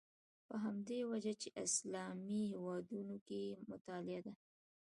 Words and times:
په 0.47 0.55
همدې 0.63 0.99
وجه 1.11 1.33
په 1.43 1.49
اسلامي 1.65 2.41
هېوادونو 2.51 3.15
کې 3.27 3.41
مطالعه 3.69 4.21
ده. 4.25 4.33